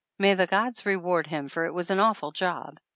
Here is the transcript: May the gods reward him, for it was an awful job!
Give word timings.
May 0.17 0.33
the 0.33 0.47
gods 0.47 0.83
reward 0.83 1.27
him, 1.27 1.47
for 1.47 1.63
it 1.65 1.75
was 1.75 1.91
an 1.91 1.99
awful 1.99 2.31
job! 2.31 2.79